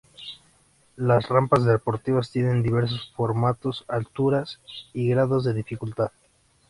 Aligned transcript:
Las 0.95 1.29
rampas 1.29 1.63
deportivas 1.63 2.31
tienen 2.31 2.63
diversos 2.63 3.11
formatos, 3.15 3.85
alturas, 3.87 4.59
y 4.93 5.09
grados 5.09 5.43
de 5.43 5.53
dificultad. 5.53 6.09